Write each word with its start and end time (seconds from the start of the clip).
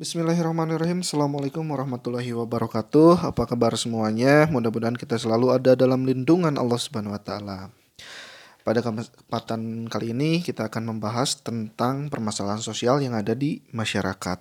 Bismillahirrahmanirrahim. 0.00 1.04
Assalamualaikum 1.04 1.60
warahmatullahi 1.60 2.32
wabarakatuh. 2.32 3.20
Apa 3.20 3.44
kabar 3.44 3.76
semuanya? 3.76 4.48
Mudah-mudahan 4.48 4.96
kita 4.96 5.20
selalu 5.20 5.52
ada 5.52 5.76
dalam 5.76 6.08
lindungan 6.08 6.56
Allah 6.56 6.80
subhanahu 6.80 7.12
wa 7.12 7.20
ta'ala. 7.20 7.68
Pada 8.64 8.80
kesempatan 8.80 9.92
kali 9.92 10.16
ini 10.16 10.40
kita 10.40 10.72
akan 10.72 10.96
membahas 10.96 11.44
tentang 11.44 12.08
permasalahan 12.08 12.64
sosial 12.64 13.04
yang 13.04 13.12
ada 13.12 13.36
di 13.36 13.60
masyarakat. 13.76 14.40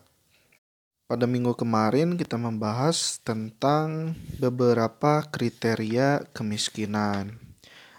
Pada 1.11 1.25
minggu 1.27 1.51
kemarin 1.59 2.15
kita 2.15 2.39
membahas 2.39 3.19
tentang 3.19 4.15
beberapa 4.39 5.27
kriteria 5.27 6.23
kemiskinan. 6.31 7.35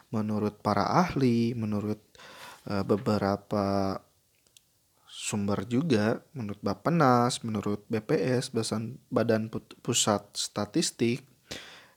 Menurut 0.09 0.65
para 0.65 0.89
ahli, 0.89 1.53
menurut 1.53 2.01
uh, 2.73 2.81
beberapa 2.89 4.01
sumber 5.31 5.63
juga 5.71 6.27
menurut 6.35 6.59
Bappenas, 6.59 7.47
menurut 7.47 7.87
BPS, 7.87 8.51
Badan 9.07 9.47
Pusat 9.79 10.35
Statistik 10.35 11.23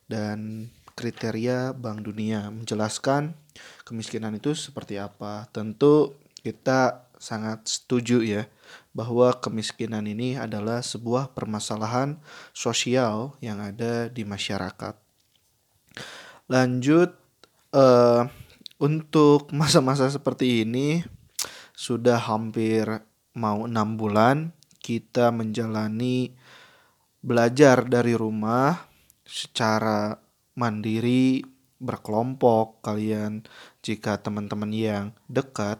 dan 0.05 0.69
kriteria 0.93 1.73
Bank 1.73 2.05
Dunia 2.05 2.53
menjelaskan 2.53 3.33
kemiskinan 3.81 4.37
itu 4.37 4.53
seperti 4.53 5.01
apa. 5.01 5.49
Tentu 5.49 6.13
kita 6.45 7.09
sangat 7.17 7.65
setuju 7.65 8.21
ya 8.21 8.43
bahwa 8.93 9.33
kemiskinan 9.41 10.05
ini 10.05 10.37
adalah 10.37 10.85
sebuah 10.85 11.33
permasalahan 11.33 12.21
sosial 12.53 13.33
yang 13.41 13.63
ada 13.63 14.11
di 14.11 14.21
masyarakat. 14.27 14.93
Lanjut 16.51 17.15
uh, 17.73 18.27
untuk 18.77 19.49
masa-masa 19.55 20.11
seperti 20.11 20.67
ini 20.67 21.01
sudah 21.73 22.19
hampir 22.19 22.85
mau 23.33 23.65
enam 23.65 23.97
bulan 23.97 24.53
kita 24.83 25.31
menjalani 25.33 26.35
belajar 27.23 27.87
dari 27.87 28.13
rumah 28.13 28.91
secara 29.23 30.19
mandiri 30.53 31.41
berkelompok 31.79 32.83
kalian 32.83 33.43
jika 33.83 34.19
teman-teman 34.19 34.71
yang 34.71 35.05
dekat. 35.27 35.79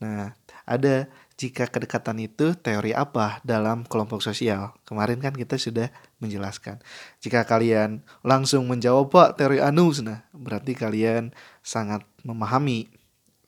Nah 0.00 0.36
ada 0.68 1.08
jika 1.36 1.68
kedekatan 1.68 2.16
itu 2.24 2.56
teori 2.56 2.96
apa 2.96 3.44
dalam 3.44 3.84
kelompok 3.84 4.24
sosial? 4.24 4.72
Kemarin 4.88 5.20
kan 5.20 5.36
kita 5.36 5.60
sudah 5.60 5.92
menjelaskan. 6.20 6.80
Jika 7.20 7.44
kalian 7.44 8.00
langsung 8.24 8.64
menjawab 8.68 9.12
pak 9.12 9.28
teori 9.36 9.60
anus 9.60 10.00
nah 10.00 10.24
berarti 10.32 10.72
kalian 10.72 11.36
sangat 11.60 12.04
memahami 12.24 12.88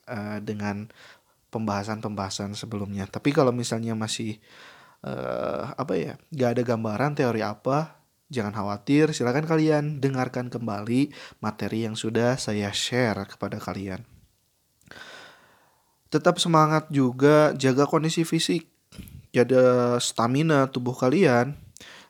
uh, 0.08 0.40
dengan 0.44 0.88
pembahasan-pembahasan 1.48 2.52
sebelumnya. 2.52 3.08
Tapi 3.08 3.32
kalau 3.32 3.52
misalnya 3.52 3.96
masih 3.96 4.40
uh, 5.04 5.72
apa 5.74 5.94
ya, 5.96 6.14
gak 6.32 6.58
ada 6.58 6.62
gambaran 6.64 7.16
teori 7.16 7.40
apa, 7.44 7.98
jangan 8.28 8.52
khawatir. 8.52 9.12
Silakan 9.16 9.48
kalian 9.48 9.84
dengarkan 9.98 10.52
kembali 10.52 11.12
materi 11.40 11.88
yang 11.88 11.96
sudah 11.96 12.36
saya 12.36 12.72
share 12.72 13.24
kepada 13.28 13.56
kalian. 13.58 14.04
Tetap 16.08 16.40
semangat 16.40 16.88
juga, 16.88 17.52
jaga 17.52 17.84
kondisi 17.84 18.24
fisik, 18.24 18.64
jaga 19.32 19.96
stamina 20.00 20.68
tubuh 20.72 20.96
kalian. 20.96 21.52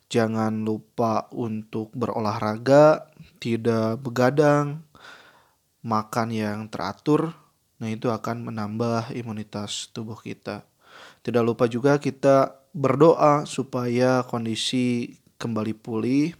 Jangan 0.09 0.65
lupa 0.65 1.29
untuk 1.37 1.93
berolahraga, 1.93 3.13
tidak 3.43 4.01
begadang, 4.01 4.87
makan 5.85 6.29
yang 6.33 6.59
teratur, 6.73 7.37
Nah, 7.79 7.89
itu 7.91 8.11
akan 8.11 8.51
menambah 8.51 9.15
imunitas 9.15 9.91
tubuh 9.95 10.19
kita. 10.19 10.67
Tidak 11.23 11.43
lupa 11.43 11.71
juga 11.71 11.99
kita 12.03 12.59
berdoa 12.75 13.47
supaya 13.47 14.27
kondisi 14.27 15.19
kembali 15.39 15.75
pulih. 15.79 16.35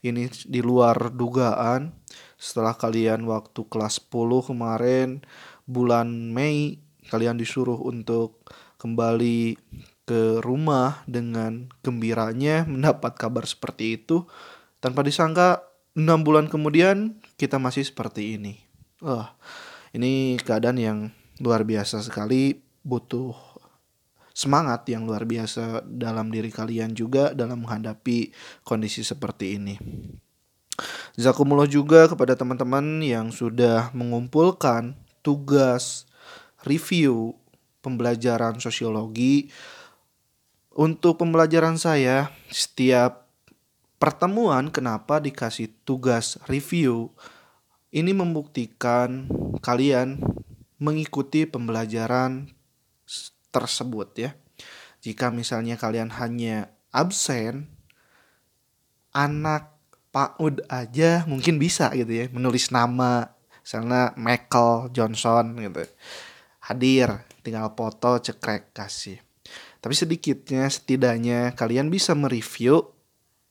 Ini 0.00 0.32
di 0.48 0.60
luar 0.64 1.12
dugaan. 1.12 1.92
Setelah 2.40 2.72
kalian 2.72 3.28
waktu 3.28 3.66
kelas 3.68 4.00
10 4.08 4.48
kemarin 4.54 5.20
bulan 5.68 6.08
Mei 6.32 6.80
kalian 7.12 7.36
disuruh 7.36 7.76
untuk 7.76 8.46
kembali 8.78 9.58
ke 10.08 10.40
rumah 10.40 11.04
dengan 11.04 11.68
gembiranya 11.84 12.64
mendapat 12.70 13.18
kabar 13.20 13.44
seperti 13.44 14.00
itu 14.00 14.24
tanpa 14.80 15.04
disangka 15.04 15.66
enam 15.98 16.22
bulan 16.22 16.46
kemudian 16.46 17.18
kita 17.36 17.58
masih 17.58 17.84
seperti 17.84 18.38
ini. 18.38 18.62
Wah, 19.02 19.34
ini 19.96 20.36
keadaan 20.40 20.78
yang 20.78 20.98
luar 21.38 21.62
biasa 21.64 22.02
sekali, 22.02 22.58
butuh 22.82 23.32
semangat 24.38 24.86
yang 24.86 25.02
luar 25.02 25.26
biasa 25.26 25.82
dalam 25.82 26.30
diri 26.30 26.54
kalian 26.54 26.94
juga 26.94 27.34
dalam 27.34 27.66
menghadapi 27.66 28.30
kondisi 28.62 29.02
seperti 29.02 29.58
ini. 29.58 29.74
Zakumullah 31.18 31.66
juga 31.66 32.06
kepada 32.06 32.38
teman-teman 32.38 33.02
yang 33.02 33.34
sudah 33.34 33.90
mengumpulkan 33.90 34.94
tugas 35.26 36.06
review 36.62 37.34
pembelajaran 37.82 38.62
sosiologi. 38.62 39.50
Untuk 40.78 41.18
pembelajaran 41.18 41.74
saya, 41.74 42.30
setiap 42.54 43.26
pertemuan 43.98 44.70
kenapa 44.70 45.18
dikasih 45.18 45.74
tugas 45.82 46.38
review 46.46 47.10
ini 47.88 48.12
membuktikan 48.12 49.28
kalian 49.64 50.20
mengikuti 50.76 51.48
pembelajaran 51.48 52.52
tersebut 53.48 54.08
ya. 54.14 54.30
Jika 55.00 55.32
misalnya 55.32 55.80
kalian 55.80 56.12
hanya 56.20 56.74
absen, 56.92 57.70
anak 59.14 59.78
PAUD 60.12 60.64
aja 60.68 61.24
mungkin 61.28 61.60
bisa 61.60 61.92
gitu 61.92 62.08
ya 62.08 62.26
menulis 62.32 62.72
nama 62.72 63.28
misalnya 63.62 64.12
Michael 64.16 64.92
Johnson 64.92 65.56
gitu. 65.60 65.84
Hadir, 66.68 67.24
tinggal 67.40 67.72
foto 67.72 68.20
cekrek 68.20 68.76
kasih. 68.76 69.16
Tapi 69.78 69.94
sedikitnya 69.94 70.68
setidaknya 70.68 71.56
kalian 71.56 71.88
bisa 71.88 72.12
mereview 72.12 72.82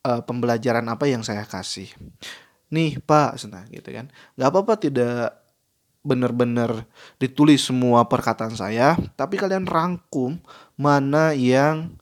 uh, 0.06 0.22
pembelajaran 0.22 0.86
apa 0.86 1.10
yang 1.10 1.26
saya 1.26 1.48
kasih 1.48 1.90
nih 2.74 3.00
pak 3.04 3.40
senang 3.40 3.68
gitu 3.72 3.90
kan. 3.92 4.12
Nggak 4.36 4.50
apa-apa 4.50 4.74
tidak 4.80 5.48
benar-benar 6.08 6.88
ditulis 7.20 7.68
semua 7.68 8.08
perkataan 8.08 8.56
saya 8.56 8.96
tapi 9.20 9.36
kalian 9.36 9.68
rangkum 9.68 10.40
mana 10.80 11.36
yang 11.36 12.00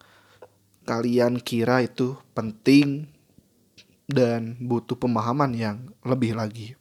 kalian 0.85 1.41
kira 1.41 1.81
itu 1.81 2.13
penting 2.37 3.09
dan 4.05 4.53
butuh 4.61 4.93
pemahaman 4.93 5.57
yang 5.57 5.77
lebih 6.05 6.37
lagi 6.37 6.77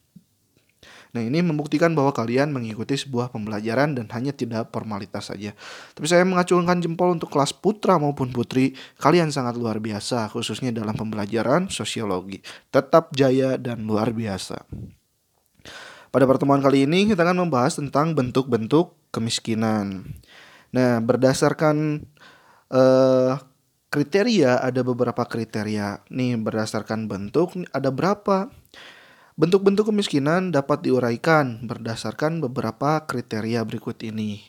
Nah 1.14 1.22
ini 1.22 1.38
membuktikan 1.46 1.94
bahwa 1.94 2.10
kalian 2.10 2.50
mengikuti 2.50 2.98
sebuah 2.98 3.30
pembelajaran 3.30 3.94
dan 3.94 4.10
hanya 4.10 4.34
tidak 4.34 4.74
formalitas 4.74 5.30
saja. 5.30 5.54
Tapi 5.94 6.10
saya 6.10 6.26
mengacungkan 6.26 6.82
jempol 6.82 7.14
untuk 7.14 7.30
kelas 7.30 7.54
putra 7.54 8.02
maupun 8.02 8.34
putri. 8.34 8.74
Kalian 8.98 9.30
sangat 9.30 9.54
luar 9.54 9.78
biasa 9.78 10.26
khususnya 10.34 10.74
dalam 10.74 10.98
pembelajaran 10.98 11.70
sosiologi. 11.70 12.42
Tetap 12.74 13.14
jaya 13.14 13.54
dan 13.54 13.86
luar 13.86 14.10
biasa. 14.10 14.66
Pada 16.10 16.26
pertemuan 16.26 16.58
kali 16.58 16.86
ini 16.86 17.06
kita 17.06 17.22
akan 17.22 17.46
membahas 17.46 17.78
tentang 17.78 18.18
bentuk-bentuk 18.18 18.98
kemiskinan. 19.14 20.02
Nah 20.74 20.98
berdasarkan 20.98 22.02
uh, 22.74 23.38
kriteria 23.86 24.58
ada 24.58 24.82
beberapa 24.82 25.22
kriteria. 25.22 26.02
Nih 26.10 26.34
berdasarkan 26.42 27.06
bentuk 27.06 27.54
ada 27.70 27.94
berapa? 27.94 28.50
Bentuk-bentuk 29.34 29.90
kemiskinan 29.90 30.54
dapat 30.54 30.86
diuraikan 30.86 31.66
berdasarkan 31.66 32.38
beberapa 32.38 33.02
kriteria 33.02 33.66
berikut 33.66 33.98
ini. 34.06 34.46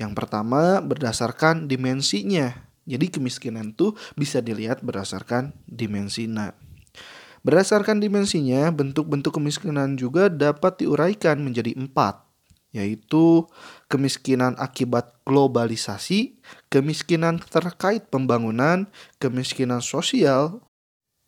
Yang 0.00 0.16
pertama, 0.16 0.80
berdasarkan 0.80 1.68
dimensinya. 1.68 2.56
Jadi 2.88 3.12
kemiskinan 3.12 3.76
itu 3.76 3.92
bisa 4.16 4.40
dilihat 4.40 4.80
berdasarkan 4.80 5.52
dimensinya. 5.68 6.56
Berdasarkan 7.44 8.00
dimensinya, 8.00 8.72
bentuk-bentuk 8.72 9.36
kemiskinan 9.36 10.00
juga 10.00 10.32
dapat 10.32 10.80
diuraikan 10.80 11.44
menjadi 11.44 11.76
empat, 11.76 12.24
yaitu 12.72 13.44
kemiskinan 13.92 14.56
akibat 14.56 15.20
globalisasi, 15.28 16.40
kemiskinan 16.72 17.44
terkait 17.44 18.08
pembangunan, 18.08 18.88
kemiskinan 19.20 19.84
sosial, 19.84 20.64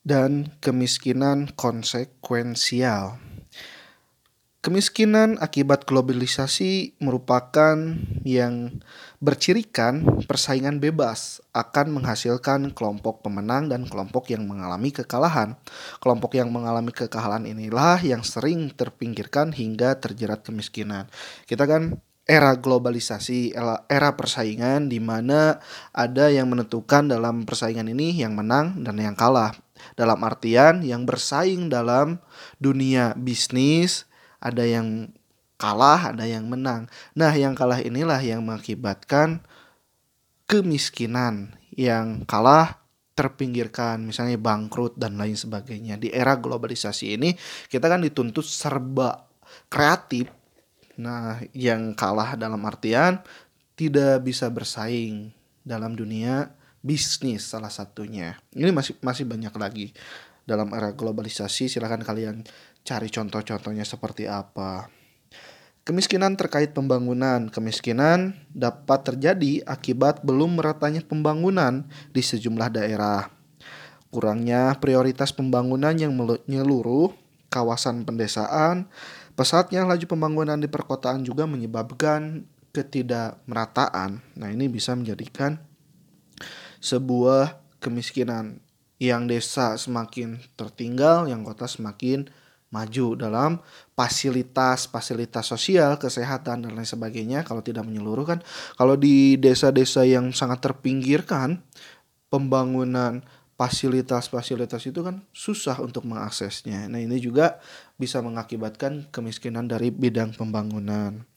dan 0.04 0.54
kemiskinan 0.64 1.52
konsekuensial. 1.52 3.20
Kemiskinan 4.60 5.40
akibat 5.40 5.88
globalisasi 5.88 7.00
merupakan 7.00 7.80
yang 8.28 8.84
bercirikan 9.16 10.04
persaingan 10.28 10.84
bebas 10.84 11.40
akan 11.56 11.96
menghasilkan 11.96 12.68
kelompok 12.76 13.24
pemenang 13.24 13.72
dan 13.72 13.88
kelompok 13.88 14.28
yang 14.28 14.44
mengalami 14.44 14.92
kekalahan. 14.92 15.56
Kelompok 15.96 16.36
yang 16.36 16.52
mengalami 16.52 16.92
kekalahan 16.92 17.48
inilah 17.48 18.04
yang 18.04 18.20
sering 18.20 18.68
terpinggirkan 18.76 19.56
hingga 19.56 19.96
terjerat 19.96 20.44
kemiskinan. 20.44 21.08
Kita 21.48 21.64
kan 21.64 21.96
era 22.28 22.52
globalisasi, 22.52 23.56
era, 23.88 24.10
persaingan 24.12 24.92
di 24.92 25.00
mana 25.00 25.56
ada 25.96 26.28
yang 26.28 26.52
menentukan 26.52 27.08
dalam 27.08 27.48
persaingan 27.48 27.88
ini 27.88 28.12
yang 28.20 28.36
menang 28.36 28.84
dan 28.84 29.00
yang 29.00 29.16
kalah. 29.16 29.56
Dalam 29.94 30.20
artian 30.22 30.80
yang 30.84 31.04
bersaing 31.04 31.68
dalam 31.68 32.20
dunia 32.56 33.16
bisnis, 33.16 34.08
ada 34.40 34.64
yang 34.64 35.12
kalah, 35.60 36.14
ada 36.16 36.24
yang 36.24 36.48
menang. 36.48 36.88
Nah, 37.12 37.32
yang 37.36 37.52
kalah 37.52 37.82
inilah 37.84 38.20
yang 38.20 38.44
mengakibatkan 38.44 39.44
kemiskinan. 40.48 41.56
Yang 41.74 42.26
kalah 42.26 42.82
terpinggirkan, 43.14 44.08
misalnya 44.08 44.40
bangkrut 44.40 44.96
dan 44.96 45.20
lain 45.20 45.36
sebagainya. 45.36 46.00
Di 46.00 46.10
era 46.10 46.36
globalisasi 46.40 47.20
ini 47.20 47.36
kita 47.68 47.86
kan 47.86 48.00
dituntut 48.00 48.44
serba 48.44 49.28
kreatif 49.68 50.40
Nah, 51.00 51.40
yang 51.56 51.96
kalah 51.96 52.36
dalam 52.36 52.60
artian 52.68 53.24
tidak 53.72 54.20
bisa 54.20 54.52
bersaing 54.52 55.32
dalam 55.64 55.96
dunia 55.96 56.52
bisnis 56.80 57.46
salah 57.46 57.72
satunya. 57.72 58.40
Ini 58.52 58.72
masih 58.72 58.96
masih 59.04 59.24
banyak 59.28 59.54
lagi 59.56 59.86
dalam 60.44 60.72
era 60.72 60.92
globalisasi. 60.92 61.68
Silahkan 61.68 62.00
kalian 62.00 62.44
cari 62.82 63.08
contoh-contohnya 63.08 63.84
seperti 63.84 64.26
apa. 64.26 64.88
Kemiskinan 65.84 66.36
terkait 66.36 66.76
pembangunan. 66.76 67.48
Kemiskinan 67.48 68.36
dapat 68.52 69.06
terjadi 69.06 69.64
akibat 69.64 70.22
belum 70.24 70.60
meratanya 70.60 71.00
pembangunan 71.04 71.88
di 72.12 72.20
sejumlah 72.20 72.68
daerah. 72.72 73.32
Kurangnya 74.10 74.74
prioritas 74.82 75.30
pembangunan 75.30 75.94
yang 75.94 76.12
menyeluruh 76.18 77.14
kawasan 77.50 78.02
pendesaan, 78.06 78.90
Pesatnya 79.40 79.88
laju 79.88 80.04
pembangunan 80.04 80.60
di 80.60 80.68
perkotaan 80.68 81.24
juga 81.24 81.48
menyebabkan 81.48 82.44
ketidakmerataan. 82.76 84.20
Nah, 84.36 84.48
ini 84.52 84.68
bisa 84.68 84.92
menjadikan 84.92 85.56
sebuah 86.80 87.60
kemiskinan 87.78 88.60
yang 89.00 89.24
desa 89.24 89.80
semakin 89.80 90.36
tertinggal, 90.56 91.24
yang 91.24 91.40
kota 91.40 91.64
semakin 91.64 92.28
maju 92.70 93.18
dalam 93.18 93.58
fasilitas-fasilitas 93.98 95.42
sosial, 95.42 95.98
kesehatan 95.98 96.64
dan 96.64 96.72
lain 96.76 96.86
sebagainya 96.86 97.42
kalau 97.42 97.60
tidak 97.60 97.84
menyeluruh 97.84 98.24
kan. 98.24 98.38
Kalau 98.78 98.94
di 98.94 99.40
desa-desa 99.40 100.06
yang 100.06 100.30
sangat 100.30 100.62
terpinggirkan, 100.62 101.60
pembangunan 102.30 103.20
fasilitas-fasilitas 103.60 104.88
itu 104.88 105.04
kan 105.04 105.20
susah 105.36 105.84
untuk 105.84 106.08
mengaksesnya. 106.08 106.88
Nah, 106.88 106.96
ini 106.96 107.20
juga 107.20 107.60
bisa 108.00 108.24
mengakibatkan 108.24 109.12
kemiskinan 109.12 109.68
dari 109.68 109.92
bidang 109.92 110.32
pembangunan. 110.32 111.28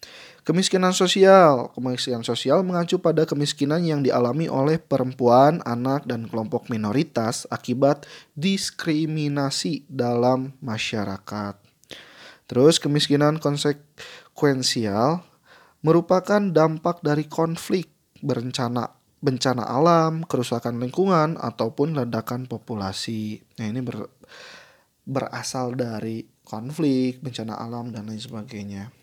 Kemiskinan 0.43 0.91
sosial. 0.91 1.71
Kemiskinan 1.71 2.27
sosial 2.27 2.67
mengacu 2.67 2.99
pada 2.99 3.23
kemiskinan 3.23 3.79
yang 3.87 4.03
dialami 4.03 4.51
oleh 4.51 4.75
perempuan, 4.75 5.63
anak, 5.63 6.03
dan 6.03 6.27
kelompok 6.27 6.67
minoritas 6.67 7.47
akibat 7.47 8.03
diskriminasi 8.35 9.87
dalam 9.87 10.51
masyarakat. 10.59 11.55
Terus 12.43 12.75
kemiskinan 12.75 13.39
konsekuensial 13.39 15.23
merupakan 15.79 16.43
dampak 16.43 16.99
dari 16.99 17.23
konflik 17.31 17.87
berencana 18.19 18.99
bencana 19.23 19.63
alam, 19.63 20.27
kerusakan 20.27 20.83
lingkungan, 20.83 21.39
ataupun 21.39 21.95
ledakan 21.95 22.51
populasi. 22.51 23.39
Nah 23.55 23.71
ini 23.71 23.79
ber, 23.79 24.11
berasal 25.07 25.79
dari 25.79 26.27
konflik, 26.43 27.23
bencana 27.23 27.55
alam, 27.55 27.95
dan 27.95 28.11
lain 28.11 28.19
sebagainya. 28.19 29.02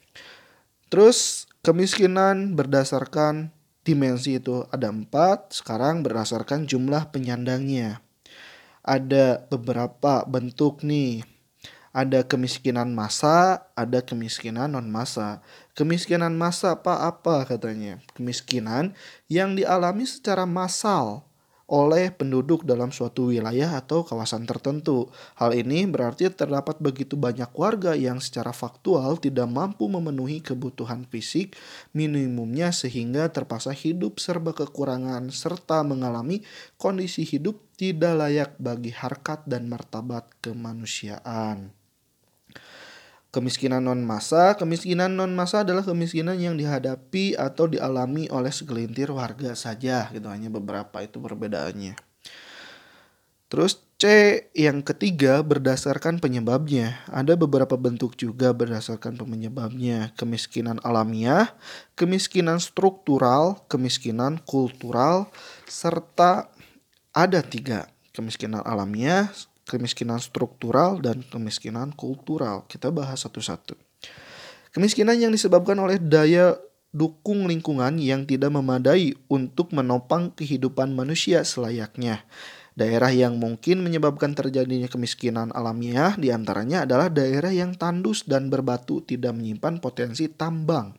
Terus 0.90 1.46
kemiskinan 1.62 2.58
berdasarkan 2.58 3.54
dimensi 3.86 4.42
itu 4.42 4.66
ada 4.74 4.90
empat, 4.90 5.54
sekarang 5.54 6.02
berdasarkan 6.02 6.66
jumlah 6.66 7.14
penyandangnya. 7.14 8.02
Ada 8.82 9.46
beberapa 9.46 10.26
bentuk 10.26 10.82
nih 10.82 11.22
ada 11.90 12.22
kemiskinan 12.22 12.94
massa, 12.94 13.66
ada 13.74 13.98
kemiskinan 14.02 14.74
non 14.74 14.86
massa. 14.86 15.42
Kemiskinan 15.74 16.38
massa 16.38 16.78
apa 16.78 17.06
apa 17.06 17.42
katanya? 17.46 17.98
Kemiskinan 18.14 18.94
yang 19.26 19.58
dialami 19.58 20.06
secara 20.06 20.46
massal 20.46 21.26
oleh 21.70 22.10
penduduk 22.10 22.66
dalam 22.66 22.90
suatu 22.90 23.30
wilayah 23.30 23.78
atau 23.78 24.02
kawasan 24.02 24.42
tertentu. 24.42 25.06
Hal 25.38 25.54
ini 25.54 25.86
berarti 25.86 26.26
terdapat 26.34 26.82
begitu 26.82 27.14
banyak 27.14 27.48
warga 27.54 27.94
yang 27.94 28.18
secara 28.18 28.50
faktual 28.50 29.22
tidak 29.22 29.46
mampu 29.46 29.86
memenuhi 29.86 30.42
kebutuhan 30.42 31.06
fisik 31.06 31.54
minimumnya 31.94 32.74
sehingga 32.74 33.30
terpaksa 33.30 33.70
hidup 33.70 34.18
serba 34.18 34.50
kekurangan 34.50 35.30
serta 35.30 35.86
mengalami 35.86 36.42
kondisi 36.74 37.22
hidup 37.22 37.62
tidak 37.78 38.18
layak 38.18 38.50
bagi 38.58 38.90
harkat 38.90 39.46
dan 39.46 39.70
martabat 39.70 40.26
kemanusiaan. 40.42 41.79
Kemiskinan 43.30 43.86
non 43.86 44.02
masa, 44.02 44.58
kemiskinan 44.58 45.14
non 45.14 45.30
masa 45.38 45.62
adalah 45.62 45.86
kemiskinan 45.86 46.34
yang 46.42 46.58
dihadapi 46.58 47.38
atau 47.38 47.70
dialami 47.70 48.26
oleh 48.26 48.50
segelintir 48.50 49.14
warga 49.14 49.54
saja, 49.54 50.10
gitu 50.10 50.26
hanya 50.26 50.50
beberapa 50.50 50.98
itu 50.98 51.22
perbedaannya. 51.22 51.94
Terus 53.50 53.82
C 54.00 54.06
yang 54.56 54.80
ketiga 54.80 55.44
berdasarkan 55.44 56.24
penyebabnya. 56.24 57.04
Ada 57.12 57.36
beberapa 57.36 57.76
bentuk 57.76 58.16
juga 58.16 58.56
berdasarkan 58.56 59.20
penyebabnya. 59.20 60.16
Kemiskinan 60.16 60.80
alamiah, 60.80 61.52
kemiskinan 62.00 62.56
struktural, 62.64 63.60
kemiskinan 63.68 64.40
kultural, 64.48 65.28
serta 65.68 66.48
ada 67.12 67.44
tiga. 67.44 67.92
Kemiskinan 68.16 68.64
alamiah, 68.64 69.28
kemiskinan 69.70 70.18
struktural 70.18 70.98
dan 70.98 71.22
kemiskinan 71.22 71.94
kultural. 71.94 72.66
Kita 72.66 72.90
bahas 72.90 73.22
satu-satu. 73.22 73.78
Kemiskinan 74.74 75.22
yang 75.22 75.30
disebabkan 75.30 75.78
oleh 75.78 76.02
daya 76.02 76.58
dukung 76.90 77.46
lingkungan 77.46 78.02
yang 78.02 78.26
tidak 78.26 78.50
memadai 78.50 79.14
untuk 79.30 79.70
menopang 79.70 80.34
kehidupan 80.34 80.90
manusia 80.90 81.46
selayaknya. 81.46 82.26
Daerah 82.74 83.10
yang 83.10 83.38
mungkin 83.38 83.82
menyebabkan 83.82 84.34
terjadinya 84.34 84.86
kemiskinan 84.86 85.54
alamiah 85.54 86.14
di 86.18 86.34
antaranya 86.34 86.86
adalah 86.86 87.10
daerah 87.10 87.50
yang 87.50 87.74
tandus 87.74 88.26
dan 88.26 88.50
berbatu 88.50 89.02
tidak 89.06 89.34
menyimpan 89.34 89.78
potensi 89.82 90.30
tambang. 90.30 90.94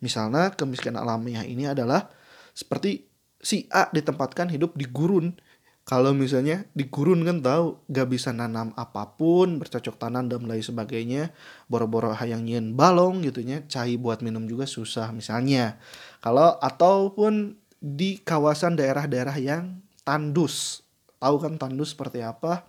Misalnya 0.00 0.52
kemiskinan 0.52 1.00
alamiah 1.00 1.44
ini 1.44 1.68
adalah 1.68 2.08
seperti 2.56 3.04
si 3.40 3.68
A 3.68 3.92
ditempatkan 3.92 4.48
hidup 4.48 4.72
di 4.74 4.88
gurun 4.88 5.36
kalau 5.84 6.16
misalnya 6.16 6.64
di 6.72 6.88
gurun 6.88 7.28
kan 7.28 7.44
tahu 7.44 7.76
gak 7.92 8.08
bisa 8.08 8.32
nanam 8.32 8.72
apa 8.72 9.04
pun 9.20 9.60
bercocok 9.60 10.00
tanam 10.00 10.32
dan 10.32 10.48
lain 10.48 10.64
sebagainya 10.64 11.36
boro-boro 11.68 12.16
hayang 12.16 12.48
nyen 12.48 12.72
balong 12.72 13.20
gitu 13.20 13.44
nya 13.44 13.60
cai 13.68 14.00
buat 14.00 14.24
minum 14.24 14.48
juga 14.48 14.64
susah 14.64 15.12
misalnya. 15.12 15.76
Kalau 16.24 16.56
ataupun 16.56 17.60
di 17.84 18.16
kawasan 18.24 18.80
daerah-daerah 18.80 19.36
yang 19.36 19.84
tandus 20.08 20.80
tahu 21.20 21.36
kan 21.36 21.60
tandus 21.60 21.92
seperti 21.92 22.24
apa? 22.24 22.64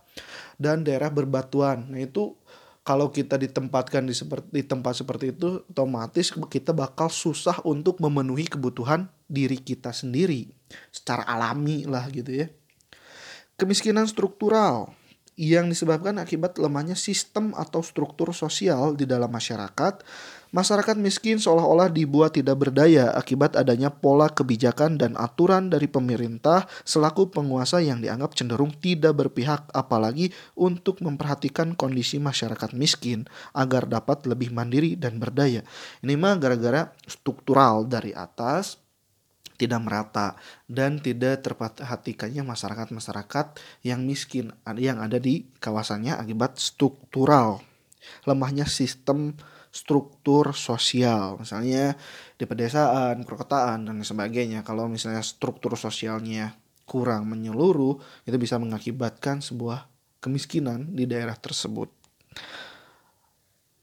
Dan 0.60 0.84
daerah 0.84 1.08
berbatuan 1.08 1.88
nah 1.88 2.00
itu 2.04 2.36
kalau 2.84 3.08
kita 3.08 3.40
ditempatkan 3.40 4.04
di 4.04 4.12
seperti 4.12 4.48
di 4.52 4.60
tempat 4.60 4.92
seperti 4.92 5.32
itu 5.32 5.64
otomatis 5.72 6.36
kita 6.52 6.76
bakal 6.76 7.08
susah 7.08 7.64
untuk 7.64 7.96
memenuhi 7.96 8.44
kebutuhan 8.44 9.08
diri 9.24 9.56
kita 9.56 9.96
sendiri 9.96 10.52
secara 10.92 11.24
alami 11.24 11.88
lah 11.88 12.06
gitu 12.12 12.44
ya 12.44 12.48
Kemiskinan 13.56 14.04
struktural 14.04 14.92
yang 15.32 15.72
disebabkan 15.72 16.20
akibat 16.20 16.60
lemahnya 16.60 16.92
sistem 16.92 17.56
atau 17.56 17.80
struktur 17.80 18.36
sosial 18.36 18.92
di 18.92 19.08
dalam 19.08 19.32
masyarakat, 19.32 20.04
masyarakat 20.52 20.96
miskin 21.00 21.40
seolah-olah 21.40 21.88
dibuat 21.88 22.36
tidak 22.36 22.52
berdaya 22.68 23.16
akibat 23.16 23.56
adanya 23.56 23.88
pola 23.88 24.28
kebijakan 24.28 25.00
dan 25.00 25.16
aturan 25.16 25.72
dari 25.72 25.88
pemerintah 25.88 26.68
selaku 26.84 27.32
penguasa 27.32 27.80
yang 27.80 28.04
dianggap 28.04 28.36
cenderung 28.36 28.76
tidak 28.76 29.24
berpihak 29.24 29.64
apalagi 29.72 30.36
untuk 30.52 31.00
memperhatikan 31.00 31.72
kondisi 31.80 32.20
masyarakat 32.20 32.76
miskin 32.76 33.24
agar 33.56 33.88
dapat 33.88 34.28
lebih 34.28 34.52
mandiri 34.52 35.00
dan 35.00 35.16
berdaya. 35.16 35.64
Ini 36.04 36.12
mah 36.12 36.36
gara-gara 36.36 36.92
struktural 37.08 37.88
dari 37.88 38.12
atas 38.12 38.85
tidak 39.56 39.80
merata 39.82 40.36
dan 40.70 41.00
tidak 41.00 41.42
terperhatikannya 41.42 42.44
masyarakat-masyarakat 42.44 43.46
yang 43.82 44.04
miskin 44.04 44.52
yang 44.76 45.00
ada 45.00 45.16
di 45.16 45.48
kawasannya 45.58 46.14
akibat 46.16 46.60
struktural 46.60 47.64
lemahnya 48.28 48.68
sistem 48.68 49.34
struktur 49.76 50.56
sosial. 50.56 51.36
Misalnya 51.36 51.92
di 52.40 52.44
pedesaan 52.48 53.26
perkotaan 53.28 53.84
dan 53.84 54.00
sebagainya. 54.00 54.64
Kalau 54.64 54.88
misalnya 54.88 55.20
struktur 55.20 55.76
sosialnya 55.76 56.56
kurang 56.86 57.28
menyeluruh 57.28 57.98
itu 58.24 58.36
bisa 58.38 58.56
mengakibatkan 58.56 59.42
sebuah 59.42 59.90
kemiskinan 60.22 60.96
di 60.96 61.04
daerah 61.04 61.36
tersebut. 61.36 61.92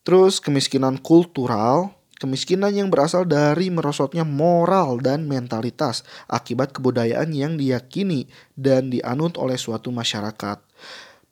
Terus 0.03 0.43
kemiskinan 0.43 0.99
kultural 0.99 1.95
Kemiskinan 2.13 2.71
yang 2.77 2.93
berasal 2.93 3.25
dari 3.25 3.73
merosotnya 3.73 4.23
moral 4.23 5.01
dan 5.01 5.25
mentalitas 5.25 6.05
akibat 6.29 6.71
kebudayaan 6.71 7.33
yang 7.33 7.57
diyakini 7.57 8.29
dan 8.53 8.93
dianut 8.93 9.35
oleh 9.35 9.57
suatu 9.57 9.89
masyarakat. 9.89 10.61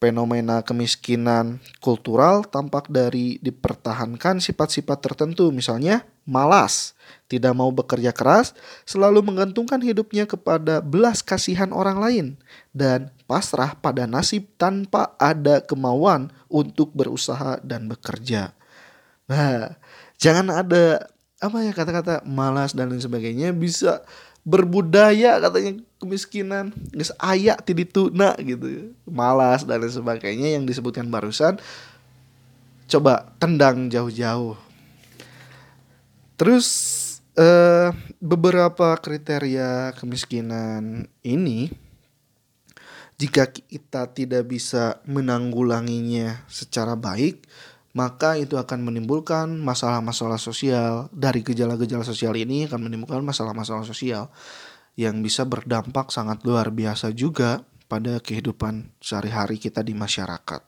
Fenomena 0.01 0.65
kemiskinan 0.65 1.61
kultural 1.77 2.41
tampak 2.49 2.89
dari 2.89 3.37
dipertahankan 3.37 4.41
sifat-sifat 4.41 4.97
tertentu, 4.97 5.53
misalnya 5.53 6.01
malas, 6.25 6.97
tidak 7.29 7.53
mau 7.53 7.69
bekerja 7.69 8.09
keras, 8.09 8.57
selalu 8.81 9.21
menggantungkan 9.21 9.77
hidupnya 9.77 10.25
kepada 10.25 10.81
belas 10.81 11.21
kasihan 11.21 11.69
orang 11.69 12.01
lain, 12.01 12.27
dan 12.73 13.13
pasrah 13.29 13.77
pada 13.77 14.09
nasib 14.09 14.49
tanpa 14.57 15.13
ada 15.21 15.61
kemauan 15.61 16.33
untuk 16.49 16.89
berusaha 16.97 17.61
dan 17.61 17.85
bekerja. 17.85 18.57
Nah, 19.29 19.77
jangan 20.21 20.53
ada 20.53 21.09
apa 21.41 21.57
ya 21.65 21.73
kata-kata 21.73 22.21
malas 22.21 22.77
dan 22.77 22.93
lain 22.93 23.01
sebagainya 23.01 23.49
bisa 23.49 24.05
berbudaya 24.45 25.41
katanya 25.41 25.81
kemiskinan. 25.97 26.73
Guys 26.93 27.09
ayak 27.17 27.65
tuna 27.89 28.37
gitu. 28.37 28.93
Malas 29.09 29.65
dan 29.65 29.81
lain 29.81 29.89
sebagainya 29.89 30.53
yang 30.53 30.69
disebutkan 30.69 31.09
barusan. 31.09 31.57
Coba 32.85 33.33
tendang 33.41 33.89
jauh-jauh. 33.89 34.57
Terus 36.37 36.67
eh, 37.37 37.89
beberapa 38.21 38.97
kriteria 38.97 39.97
kemiskinan 39.97 41.09
ini 41.25 41.73
jika 43.21 43.45
kita 43.45 44.09
tidak 44.09 44.49
bisa 44.49 44.97
menanggulanginya 45.05 46.41
secara 46.49 46.97
baik 46.97 47.45
maka 47.91 48.39
itu 48.39 48.55
akan 48.55 48.87
menimbulkan 48.87 49.59
masalah-masalah 49.59 50.39
sosial. 50.39 51.11
Dari 51.11 51.43
gejala-gejala 51.43 52.07
sosial 52.07 52.35
ini 52.39 52.67
akan 52.67 52.87
menimbulkan 52.87 53.23
masalah-masalah 53.23 53.83
sosial 53.83 54.31
yang 54.95 55.19
bisa 55.23 55.47
berdampak 55.47 56.11
sangat 56.11 56.43
luar 56.43 56.71
biasa 56.71 57.11
juga 57.15 57.63
pada 57.91 58.23
kehidupan 58.23 58.95
sehari-hari 59.03 59.59
kita 59.59 59.83
di 59.83 59.91
masyarakat. 59.91 60.61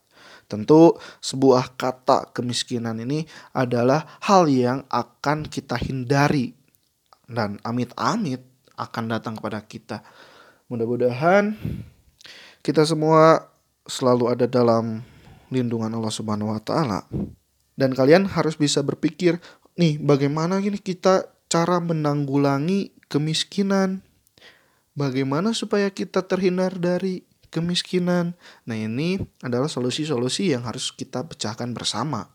Tentu 0.51 0.99
sebuah 1.23 1.79
kata 1.79 2.35
kemiskinan 2.35 2.99
ini 2.99 3.23
adalah 3.55 4.19
hal 4.27 4.51
yang 4.51 4.83
akan 4.91 5.47
kita 5.47 5.79
hindari 5.79 6.51
dan 7.23 7.63
amit-amit 7.63 8.43
akan 8.75 9.03
datang 9.07 9.39
kepada 9.39 9.63
kita. 9.63 10.03
Mudah-mudahan 10.67 11.55
kita 12.59 12.83
semua 12.83 13.47
selalu 13.87 14.35
ada 14.35 14.45
dalam 14.47 15.03
lindungan 15.53 15.93
Allah 15.93 16.09
Subhanahu 16.09 16.49
wa 16.49 16.61
taala. 16.61 17.05
Dan 17.77 17.93
kalian 17.93 18.29
harus 18.29 18.57
bisa 18.57 18.81
berpikir, 18.81 19.37
nih 19.77 20.01
bagaimana 20.01 20.61
ini 20.61 20.77
kita 20.77 21.29
cara 21.49 21.77
menanggulangi 21.77 22.93
kemiskinan? 23.09 24.01
Bagaimana 24.93 25.57
supaya 25.57 25.89
kita 25.89 26.25
terhindar 26.25 26.77
dari 26.77 27.25
kemiskinan? 27.49 28.37
Nah, 28.65 28.77
ini 28.77 29.17
adalah 29.41 29.69
solusi-solusi 29.69 30.53
yang 30.53 30.65
harus 30.69 30.93
kita 30.93 31.25
pecahkan 31.25 31.73
bersama. 31.73 32.29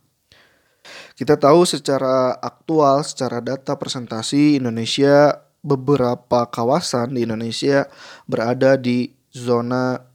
Kita 1.14 1.38
tahu 1.38 1.62
secara 1.66 2.34
aktual, 2.38 3.02
secara 3.06 3.38
data 3.38 3.78
presentasi 3.78 4.58
Indonesia 4.58 5.38
beberapa 5.62 6.46
kawasan 6.48 7.14
di 7.18 7.26
Indonesia 7.26 7.90
berada 8.24 8.78
di 8.78 9.12
zona 9.34 10.07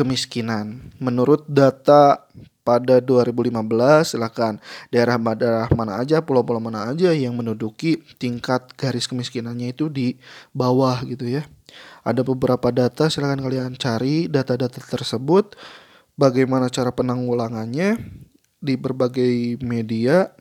kemiskinan. 0.00 0.80
Menurut 0.96 1.44
data 1.44 2.24
pada 2.64 3.04
2015 3.04 4.16
silakan 4.16 4.56
daerah-daerah 4.88 5.68
mana 5.76 6.00
aja 6.00 6.24
pulau-pulau 6.24 6.60
mana 6.60 6.88
aja 6.88 7.12
yang 7.12 7.36
menduduki 7.36 8.00
tingkat 8.16 8.72
garis 8.80 9.04
kemiskinannya 9.04 9.76
itu 9.76 9.92
di 9.92 10.16
bawah 10.56 11.04
gitu 11.04 11.28
ya. 11.28 11.44
Ada 12.00 12.24
beberapa 12.24 12.72
data 12.72 13.12
silakan 13.12 13.44
kalian 13.44 13.76
cari 13.76 14.28
data-data 14.32 14.80
tersebut 14.80 15.56
bagaimana 16.16 16.72
cara 16.72 16.92
penanggulangannya 16.92 18.00
di 18.60 18.74
berbagai 18.76 19.60
media. 19.60 20.32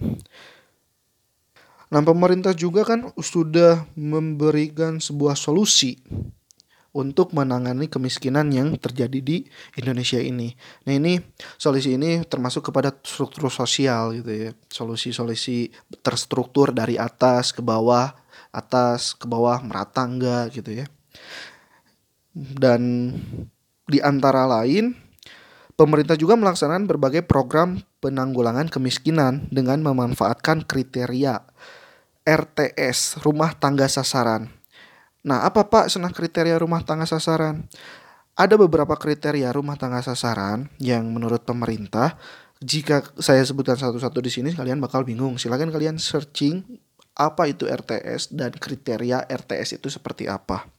Nah, 1.90 2.06
pemerintah 2.06 2.54
juga 2.54 2.86
kan 2.86 3.10
sudah 3.18 3.90
memberikan 3.98 5.02
sebuah 5.02 5.34
solusi 5.34 5.98
untuk 6.90 7.38
menangani 7.38 7.86
kemiskinan 7.86 8.50
yang 8.50 8.74
terjadi 8.82 9.22
di 9.22 9.46
Indonesia 9.78 10.18
ini. 10.18 10.58
Nah 10.90 10.98
ini 10.98 11.22
solusi 11.56 11.94
ini 11.94 12.26
termasuk 12.26 12.74
kepada 12.74 12.90
struktur 13.06 13.54
sosial 13.54 14.18
gitu 14.18 14.30
ya, 14.30 14.52
solusi-solusi 14.74 15.70
terstruktur 16.02 16.74
dari 16.74 16.98
atas 16.98 17.54
ke 17.54 17.62
bawah, 17.62 18.18
atas 18.50 19.14
ke 19.14 19.30
bawah 19.30 19.62
merata 19.62 20.02
enggak 20.02 20.50
gitu 20.58 20.82
ya. 20.82 20.86
Dan 22.34 23.14
di 23.86 24.00
antara 24.02 24.50
lain 24.50 24.98
pemerintah 25.78 26.18
juga 26.18 26.34
melaksanakan 26.38 26.90
berbagai 26.90 27.22
program 27.26 27.82
penanggulangan 28.02 28.70
kemiskinan 28.70 29.46
dengan 29.54 29.82
memanfaatkan 29.86 30.66
kriteria 30.66 31.46
RTS, 32.26 33.22
rumah 33.26 33.58
tangga 33.58 33.90
sasaran 33.90 34.59
Nah, 35.20 35.44
apa 35.44 35.68
Pak 35.68 35.92
senang 35.92 36.16
kriteria 36.16 36.56
rumah 36.60 36.80
tangga 36.84 37.04
sasaran? 37.04 37.68
Ada 38.40 38.56
beberapa 38.56 38.96
kriteria 38.96 39.52
rumah 39.52 39.76
tangga 39.76 40.00
sasaran 40.00 40.72
yang 40.80 41.12
menurut 41.12 41.44
pemerintah 41.44 42.16
jika 42.64 43.04
saya 43.20 43.44
sebutkan 43.44 43.76
satu-satu 43.76 44.24
di 44.24 44.32
sini 44.32 44.56
kalian 44.56 44.80
bakal 44.80 45.04
bingung. 45.04 45.36
Silakan 45.36 45.76
kalian 45.76 46.00
searching 46.00 46.64
apa 47.20 47.52
itu 47.52 47.68
RTS 47.68 48.32
dan 48.32 48.56
kriteria 48.56 49.28
RTS 49.28 49.84
itu 49.84 49.92
seperti 49.92 50.32
apa 50.32 50.72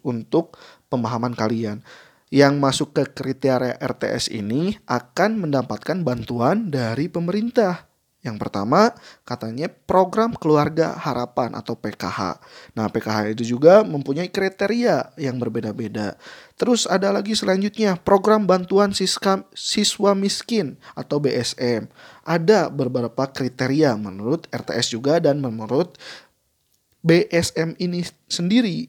untuk 0.00 0.56
pemahaman 0.88 1.36
kalian. 1.36 1.84
Yang 2.32 2.54
masuk 2.56 2.88
ke 2.96 3.04
kriteria 3.12 3.76
RTS 3.76 4.32
ini 4.32 4.72
akan 4.88 5.44
mendapatkan 5.44 6.00
bantuan 6.00 6.72
dari 6.72 7.12
pemerintah. 7.12 7.91
Yang 8.22 8.38
pertama, 8.38 8.94
katanya 9.26 9.66
program 9.66 10.30
keluarga 10.38 10.94
harapan 10.94 11.58
atau 11.58 11.74
PKH. 11.74 12.38
Nah, 12.78 12.86
PKH 12.86 13.34
itu 13.34 13.58
juga 13.58 13.82
mempunyai 13.82 14.30
kriteria 14.30 15.10
yang 15.18 15.42
berbeda-beda. 15.42 16.14
Terus 16.54 16.86
ada 16.86 17.10
lagi 17.10 17.34
selanjutnya, 17.34 17.98
program 17.98 18.46
bantuan 18.46 18.94
siswa, 18.94 19.42
siswa 19.50 20.14
miskin 20.14 20.78
atau 20.94 21.18
BSM. 21.18 21.90
Ada 22.22 22.70
beberapa 22.70 23.26
kriteria 23.26 23.98
menurut 23.98 24.46
RTS 24.54 24.94
juga 24.94 25.18
dan 25.18 25.42
menurut 25.42 25.98
BSM 27.02 27.74
ini 27.82 28.06
sendiri. 28.30 28.86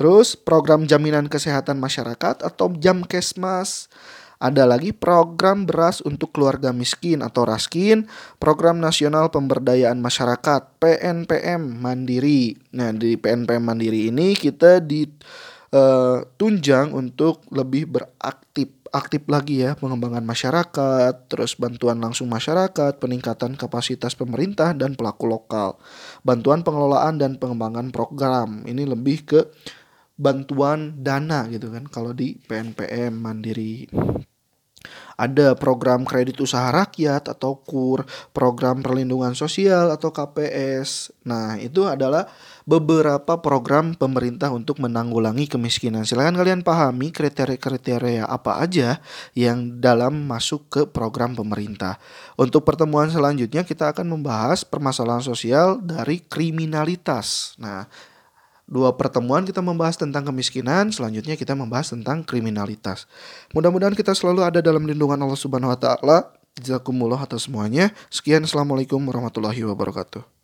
Terus 0.00 0.32
program 0.32 0.88
jaminan 0.88 1.28
kesehatan 1.28 1.76
masyarakat 1.76 2.40
atau 2.40 2.72
Jamkesmas 2.72 3.92
ada 4.36 4.68
lagi 4.68 4.92
program 4.92 5.64
beras 5.64 6.04
untuk 6.04 6.36
keluarga 6.36 6.68
miskin 6.72 7.22
atau 7.24 7.44
raskin, 7.48 8.04
program 8.36 8.80
nasional 8.80 9.30
pemberdayaan 9.32 10.00
masyarakat 10.00 10.62
PNPM 10.80 11.80
Mandiri. 11.80 12.56
Nah, 12.76 12.92
di 12.92 13.16
PNPM 13.16 13.64
Mandiri 13.64 14.08
ini 14.12 14.36
kita 14.36 14.80
ditunjang 14.84 16.88
uh, 16.92 16.98
untuk 17.00 17.40
lebih 17.48 17.88
beraktif 17.88 18.76
aktif 18.96 19.28
lagi 19.28 19.60
ya 19.60 19.76
pengembangan 19.76 20.24
masyarakat, 20.24 21.28
terus 21.28 21.52
bantuan 21.60 22.00
langsung 22.00 22.32
masyarakat, 22.32 22.96
peningkatan 22.96 23.52
kapasitas 23.58 24.16
pemerintah 24.16 24.72
dan 24.72 24.96
pelaku 24.96 25.28
lokal, 25.28 25.76
bantuan 26.24 26.64
pengelolaan 26.64 27.20
dan 27.20 27.36
pengembangan 27.36 27.92
program. 27.92 28.64
Ini 28.64 28.88
lebih 28.88 29.28
ke 29.28 29.40
bantuan 30.16 30.96
dana 31.04 31.44
gitu 31.52 31.68
kan 31.68 31.84
kalau 31.88 32.16
di 32.16 32.40
PNPM 32.48 33.12
Mandiri. 33.12 33.86
Ada 35.16 35.56
program 35.56 36.04
kredit 36.04 36.36
usaha 36.44 36.68
rakyat 36.68 37.32
atau 37.32 37.64
KUR, 37.64 38.04
program 38.36 38.84
perlindungan 38.84 39.32
sosial 39.32 39.88
atau 39.88 40.12
KPS. 40.12 41.08
Nah, 41.24 41.56
itu 41.56 41.88
adalah 41.88 42.28
beberapa 42.68 43.40
program 43.40 43.96
pemerintah 43.96 44.52
untuk 44.52 44.76
menanggulangi 44.76 45.48
kemiskinan. 45.48 46.04
Silahkan 46.04 46.36
kalian 46.36 46.60
pahami 46.60 47.16
kriteria-kriteria 47.16 48.28
apa 48.28 48.60
aja 48.60 49.00
yang 49.32 49.80
dalam 49.80 50.28
masuk 50.28 50.68
ke 50.68 50.82
program 50.84 51.32
pemerintah. 51.32 51.96
Untuk 52.36 52.68
pertemuan 52.68 53.08
selanjutnya 53.08 53.64
kita 53.64 53.96
akan 53.96 54.20
membahas 54.20 54.68
permasalahan 54.68 55.24
sosial 55.24 55.80
dari 55.80 56.20
kriminalitas. 56.20 57.56
Nah, 57.56 57.88
dua 58.66 58.94
pertemuan 58.98 59.46
kita 59.46 59.62
membahas 59.62 59.96
tentang 59.96 60.26
kemiskinan, 60.26 60.90
selanjutnya 60.90 61.38
kita 61.38 61.54
membahas 61.54 61.94
tentang 61.94 62.26
kriminalitas. 62.26 63.06
Mudah-mudahan 63.54 63.94
kita 63.94 64.12
selalu 64.12 64.42
ada 64.42 64.58
dalam 64.58 64.84
lindungan 64.84 65.18
Allah 65.18 65.38
Subhanahu 65.38 65.72
wa 65.72 65.78
taala. 65.78 66.34
Jazakumullah 66.56 67.20
atas 67.20 67.46
semuanya. 67.46 67.92
Sekian 68.08 68.44
assalamualaikum 68.44 69.00
warahmatullahi 69.00 69.60
wabarakatuh. 69.64 70.35